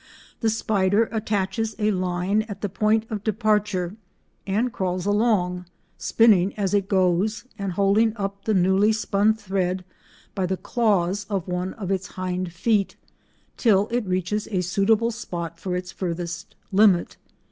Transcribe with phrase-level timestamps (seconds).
[0.39, 3.97] The spider attaches a line at the point of departure
[4.47, 5.67] and crawls along,
[5.99, 9.85] spinning as it goes and holding up the newly spun thread
[10.33, 12.95] by the claws of one of its hind feet,
[13.57, 17.17] till it reaches a suitable spot for its farthest limit.